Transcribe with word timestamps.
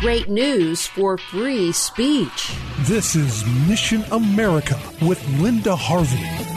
Great 0.00 0.28
news 0.28 0.86
for 0.86 1.18
free 1.18 1.72
speech. 1.72 2.54
This 2.82 3.16
is 3.16 3.44
Mission 3.66 4.04
America 4.12 4.78
with 5.02 5.20
Linda 5.40 5.74
Harvey. 5.74 6.47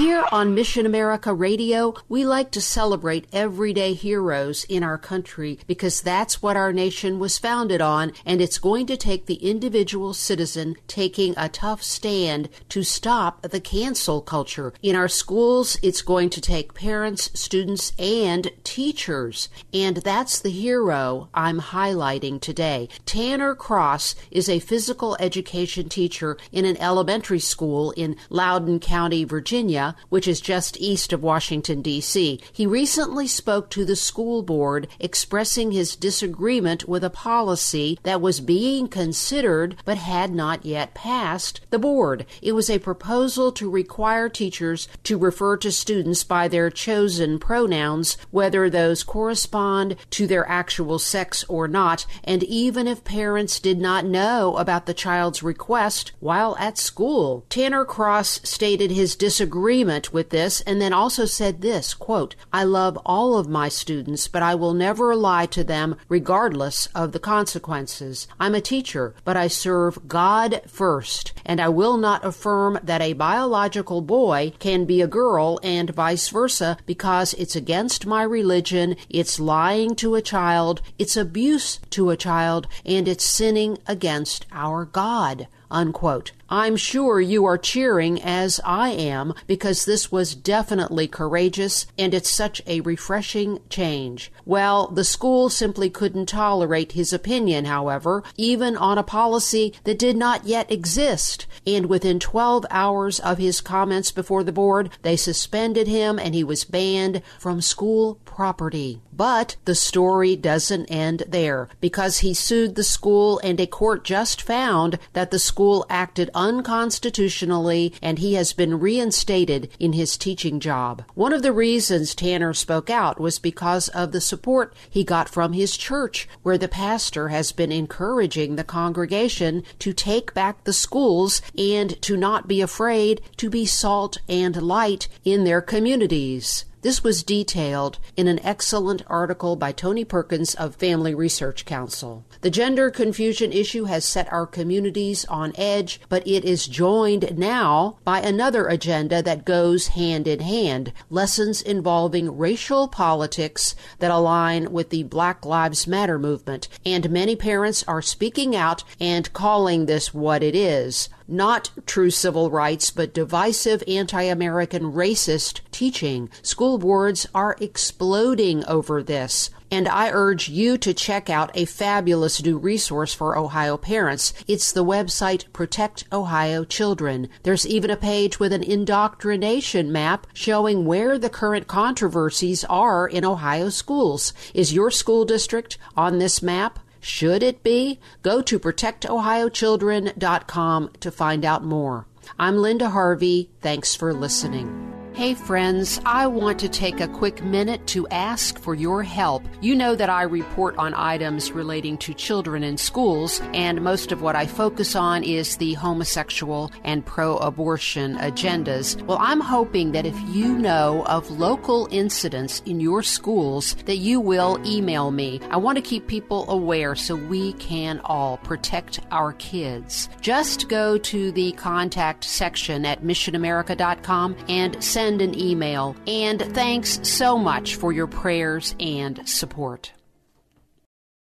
Here 0.00 0.24
on 0.32 0.54
Mission 0.54 0.86
America 0.86 1.34
Radio, 1.34 1.94
we 2.08 2.24
like 2.24 2.50
to 2.52 2.60
celebrate 2.62 3.26
everyday 3.34 3.92
heroes 3.92 4.64
in 4.64 4.82
our 4.82 4.96
country 4.96 5.58
because 5.66 6.00
that's 6.00 6.40
what 6.40 6.56
our 6.56 6.72
nation 6.72 7.18
was 7.18 7.36
founded 7.36 7.82
on, 7.82 8.12
and 8.24 8.40
it's 8.40 8.56
going 8.56 8.86
to 8.86 8.96
take 8.96 9.26
the 9.26 9.34
individual 9.34 10.14
citizen 10.14 10.76
taking 10.88 11.34
a 11.36 11.50
tough 11.50 11.82
stand 11.82 12.48
to 12.70 12.82
stop 12.82 13.42
the 13.42 13.60
cancel 13.60 14.22
culture. 14.22 14.72
In 14.82 14.96
our 14.96 15.06
schools, 15.06 15.78
it's 15.82 16.00
going 16.00 16.30
to 16.30 16.40
take 16.40 16.72
parents, 16.72 17.30
students, 17.38 17.92
and 17.98 18.52
teachers, 18.64 19.50
and 19.74 19.98
that's 19.98 20.38
the 20.38 20.48
hero 20.48 21.28
I'm 21.34 21.60
highlighting 21.60 22.40
today. 22.40 22.88
Tanner 23.04 23.54
Cross 23.54 24.14
is 24.30 24.48
a 24.48 24.60
physical 24.60 25.14
education 25.20 25.90
teacher 25.90 26.38
in 26.52 26.64
an 26.64 26.78
elementary 26.78 27.38
school 27.38 27.90
in 27.98 28.16
Loudoun 28.30 28.80
County, 28.80 29.24
Virginia 29.24 29.89
which 30.08 30.28
is 30.28 30.40
just 30.40 30.80
east 30.80 31.12
of 31.12 31.22
Washington, 31.22 31.82
D.C. 31.82 32.40
He 32.52 32.66
recently 32.66 33.26
spoke 33.26 33.70
to 33.70 33.84
the 33.84 33.96
school 33.96 34.42
board 34.42 34.88
expressing 34.98 35.72
his 35.72 35.96
disagreement 35.96 36.88
with 36.88 37.04
a 37.04 37.10
policy 37.10 37.98
that 38.02 38.20
was 38.20 38.40
being 38.40 38.88
considered 38.88 39.76
but 39.84 39.98
had 39.98 40.34
not 40.34 40.64
yet 40.64 40.94
passed 40.94 41.60
the 41.70 41.78
board. 41.78 42.26
It 42.42 42.52
was 42.52 42.70
a 42.70 42.78
proposal 42.78 43.52
to 43.52 43.70
require 43.70 44.28
teachers 44.28 44.88
to 45.04 45.18
refer 45.18 45.56
to 45.58 45.72
students 45.72 46.24
by 46.24 46.48
their 46.48 46.70
chosen 46.70 47.38
pronouns, 47.38 48.16
whether 48.30 48.68
those 48.68 49.02
correspond 49.02 49.96
to 50.10 50.26
their 50.26 50.48
actual 50.48 50.98
sex 50.98 51.44
or 51.48 51.66
not, 51.66 52.06
and 52.24 52.42
even 52.44 52.86
if 52.86 53.04
parents 53.04 53.60
did 53.60 53.80
not 53.80 54.04
know 54.04 54.56
about 54.56 54.86
the 54.86 54.94
child's 54.94 55.42
request 55.42 56.12
while 56.20 56.56
at 56.58 56.78
school. 56.78 57.44
Tanner 57.48 57.84
Cross 57.84 58.40
stated 58.44 58.90
his 58.90 59.16
disagreement 59.16 59.79
agreement 59.80 60.12
with 60.12 60.28
this 60.28 60.60
and 60.62 60.78
then 60.78 60.92
also 60.92 61.24
said 61.24 61.62
this 61.62 61.94
quote 61.94 62.34
i 62.52 62.62
love 62.62 62.98
all 63.06 63.38
of 63.38 63.48
my 63.48 63.66
students 63.66 64.28
but 64.28 64.42
i 64.42 64.54
will 64.54 64.74
never 64.74 65.16
lie 65.16 65.46
to 65.46 65.64
them 65.64 65.96
regardless 66.06 66.84
of 66.94 67.12
the 67.12 67.18
consequences. 67.18 68.28
I'm 68.38 68.54
a 68.54 68.60
teacher 68.60 69.14
but 69.24 69.38
i 69.38 69.48
serve 69.48 70.06
god 70.06 70.60
first 70.66 71.32
and 71.46 71.62
i 71.62 71.70
will 71.70 71.96
not 71.96 72.22
affirm 72.22 72.78
that 72.82 73.00
a 73.00 73.14
biological 73.14 74.02
boy 74.02 74.52
can 74.58 74.84
be 74.84 75.00
a 75.00 75.06
girl 75.06 75.58
and 75.62 75.88
vice 75.88 76.28
versa 76.28 76.76
because 76.84 77.32
it's 77.34 77.56
against 77.56 78.04
my 78.04 78.22
religion 78.22 78.96
it's 79.08 79.40
lying 79.40 79.94
to 79.94 80.14
a 80.14 80.20
child 80.20 80.82
it's 80.98 81.16
abuse 81.16 81.80
to 81.88 82.10
a 82.10 82.18
child 82.18 82.66
and 82.84 83.08
it's 83.08 83.24
sinning 83.24 83.78
against 83.86 84.44
our 84.52 84.84
god 84.84 85.48
unquote. 85.70 86.32
I'm 86.52 86.76
sure 86.76 87.20
you 87.20 87.44
are 87.44 87.56
cheering 87.56 88.20
as 88.20 88.60
I 88.64 88.90
am 88.90 89.34
because 89.46 89.84
this 89.84 90.10
was 90.10 90.34
definitely 90.34 91.06
courageous 91.06 91.86
and 91.96 92.12
it's 92.12 92.28
such 92.28 92.60
a 92.66 92.80
refreshing 92.80 93.60
change. 93.68 94.32
Well, 94.44 94.88
the 94.88 95.04
school 95.04 95.48
simply 95.48 95.90
couldn't 95.90 96.26
tolerate 96.26 96.92
his 96.92 97.12
opinion, 97.12 97.66
however, 97.66 98.24
even 98.36 98.76
on 98.76 98.98
a 98.98 99.04
policy 99.04 99.74
that 99.84 99.98
did 99.98 100.16
not 100.16 100.44
yet 100.44 100.70
exist. 100.72 101.46
And 101.64 101.86
within 101.86 102.18
12 102.18 102.66
hours 102.68 103.20
of 103.20 103.38
his 103.38 103.60
comments 103.60 104.10
before 104.10 104.42
the 104.42 104.50
board, 104.50 104.90
they 105.02 105.16
suspended 105.16 105.86
him 105.86 106.18
and 106.18 106.34
he 106.34 106.42
was 106.42 106.64
banned 106.64 107.22
from 107.38 107.60
school 107.60 108.18
property. 108.24 109.00
But 109.20 109.56
the 109.66 109.74
story 109.74 110.34
doesn't 110.34 110.86
end 110.86 111.24
there 111.28 111.68
because 111.78 112.20
he 112.20 112.32
sued 112.32 112.74
the 112.74 112.82
school 112.82 113.38
and 113.44 113.60
a 113.60 113.66
court 113.66 114.02
just 114.02 114.40
found 114.40 114.98
that 115.12 115.30
the 115.30 115.38
school 115.38 115.84
acted 115.90 116.30
unconstitutionally 116.34 117.92
and 118.00 118.18
he 118.18 118.32
has 118.36 118.54
been 118.54 118.80
reinstated 118.80 119.68
in 119.78 119.92
his 119.92 120.16
teaching 120.16 120.58
job. 120.58 121.04
One 121.12 121.34
of 121.34 121.42
the 121.42 121.52
reasons 121.52 122.14
Tanner 122.14 122.54
spoke 122.54 122.88
out 122.88 123.20
was 123.20 123.38
because 123.38 123.90
of 123.90 124.12
the 124.12 124.22
support 124.22 124.72
he 124.88 125.04
got 125.04 125.28
from 125.28 125.52
his 125.52 125.76
church, 125.76 126.26
where 126.42 126.56
the 126.56 126.66
pastor 126.66 127.28
has 127.28 127.52
been 127.52 127.70
encouraging 127.70 128.56
the 128.56 128.64
congregation 128.64 129.64
to 129.80 129.92
take 129.92 130.32
back 130.32 130.64
the 130.64 130.72
schools 130.72 131.42
and 131.58 132.00
to 132.00 132.16
not 132.16 132.48
be 132.48 132.62
afraid 132.62 133.20
to 133.36 133.50
be 133.50 133.66
salt 133.66 134.16
and 134.30 134.62
light 134.62 135.08
in 135.26 135.44
their 135.44 135.60
communities. 135.60 136.64
This 136.82 137.04
was 137.04 137.22
detailed 137.22 137.98
in 138.16 138.26
an 138.26 138.40
excellent 138.42 139.02
article 139.06 139.54
by 139.54 139.70
Tony 139.70 140.02
Perkins 140.02 140.54
of 140.54 140.76
Family 140.76 141.14
Research 141.14 141.66
Council. 141.66 142.24
The 142.40 142.50
gender 142.50 142.90
confusion 142.90 143.52
issue 143.52 143.84
has 143.84 144.04
set 144.04 144.32
our 144.32 144.46
communities 144.46 145.26
on 145.26 145.52
edge, 145.56 146.00
but 146.08 146.26
it 146.26 146.42
is 146.42 146.66
joined 146.66 147.36
now 147.36 147.98
by 148.02 148.20
another 148.20 148.66
agenda 148.66 149.22
that 149.22 149.44
goes 149.44 149.88
hand 149.88 150.26
in 150.26 150.40
hand 150.40 150.94
lessons 151.10 151.60
involving 151.60 152.38
racial 152.38 152.88
politics 152.88 153.74
that 153.98 154.10
align 154.10 154.72
with 154.72 154.88
the 154.88 155.02
Black 155.02 155.44
Lives 155.44 155.86
Matter 155.86 156.18
movement. 156.18 156.68
And 156.86 157.10
many 157.10 157.36
parents 157.36 157.84
are 157.86 158.00
speaking 158.00 158.56
out 158.56 158.84
and 158.98 159.30
calling 159.34 159.84
this 159.84 160.14
what 160.14 160.42
it 160.42 160.54
is 160.54 161.10
not 161.30 161.70
true 161.86 162.10
civil 162.10 162.50
rights, 162.50 162.90
but 162.90 163.14
divisive 163.14 163.82
anti 163.86 164.22
American 164.22 164.92
racist 164.92 165.60
teaching. 165.70 166.28
School 166.42 166.78
boards 166.78 167.26
are 167.34 167.56
exploding 167.60 168.64
over 168.66 169.02
this. 169.02 169.50
And 169.72 169.86
I 169.86 170.10
urge 170.10 170.48
you 170.48 170.76
to 170.78 170.92
check 170.92 171.30
out 171.30 171.52
a 171.54 171.64
fabulous 171.64 172.42
new 172.42 172.58
resource 172.58 173.14
for 173.14 173.38
Ohio 173.38 173.76
parents. 173.76 174.34
It's 174.48 174.72
the 174.72 174.84
website 174.84 175.44
Protect 175.52 176.04
Ohio 176.12 176.64
Children. 176.64 177.28
There's 177.44 177.66
even 177.66 177.88
a 177.88 177.96
page 177.96 178.40
with 178.40 178.52
an 178.52 178.64
indoctrination 178.64 179.92
map 179.92 180.26
showing 180.32 180.86
where 180.86 181.18
the 181.18 181.30
current 181.30 181.68
controversies 181.68 182.64
are 182.64 183.06
in 183.06 183.24
Ohio 183.24 183.68
schools. 183.68 184.32
Is 184.54 184.74
your 184.74 184.90
school 184.90 185.24
district 185.24 185.78
on 185.96 186.18
this 186.18 186.42
map? 186.42 186.80
Should 187.00 187.42
it 187.42 187.62
be? 187.62 187.98
Go 188.22 188.42
to 188.42 188.58
protectohiochildren.com 188.58 190.90
to 191.00 191.10
find 191.10 191.44
out 191.44 191.64
more. 191.64 192.06
I'm 192.38 192.58
Linda 192.58 192.90
Harvey. 192.90 193.50
Thanks 193.60 193.94
for 193.94 194.12
listening. 194.12 194.99
Hey 195.12 195.34
friends, 195.34 196.00
I 196.06 196.28
want 196.28 196.60
to 196.60 196.68
take 196.68 197.00
a 197.00 197.08
quick 197.08 197.42
minute 197.42 197.84
to 197.88 198.06
ask 198.08 198.58
for 198.58 198.74
your 198.74 199.02
help. 199.02 199.42
You 199.60 199.74
know 199.74 199.96
that 199.96 200.08
I 200.08 200.22
report 200.22 200.78
on 200.78 200.94
items 200.94 201.50
relating 201.50 201.98
to 201.98 202.14
children 202.14 202.62
in 202.62 202.78
schools, 202.78 203.42
and 203.52 203.82
most 203.82 204.12
of 204.12 204.22
what 204.22 204.36
I 204.36 204.46
focus 204.46 204.94
on 204.94 205.24
is 205.24 205.56
the 205.56 205.74
homosexual 205.74 206.70
and 206.84 207.04
pro 207.04 207.36
abortion 207.38 208.16
agendas. 208.18 209.02
Well, 209.02 209.18
I'm 209.20 209.40
hoping 209.40 209.92
that 209.92 210.06
if 210.06 210.18
you 210.28 210.56
know 210.56 211.04
of 211.06 211.28
local 211.28 211.88
incidents 211.90 212.62
in 212.64 212.78
your 212.78 213.02
schools, 213.02 213.74
that 213.86 213.96
you 213.96 214.20
will 214.20 214.58
email 214.64 215.10
me. 215.10 215.40
I 215.50 215.56
want 215.56 215.76
to 215.76 215.82
keep 215.82 216.06
people 216.06 216.48
aware 216.48 216.94
so 216.94 217.16
we 217.16 217.54
can 217.54 218.00
all 218.04 218.38
protect 218.38 219.00
our 219.10 219.32
kids. 219.34 220.08
Just 220.20 220.68
go 220.68 220.96
to 220.98 221.32
the 221.32 221.52
contact 221.52 222.24
section 222.24 222.86
at 222.86 223.02
missionamerica.com 223.02 224.36
and 224.48 224.82
send 224.82 224.99
send 225.00 225.22
an 225.22 225.38
email. 225.38 225.96
And 226.06 226.42
thanks 226.54 227.00
so 227.02 227.38
much 227.38 227.76
for 227.76 227.90
your 227.90 228.06
prayers 228.06 228.74
and 228.78 229.26
support. 229.26 229.92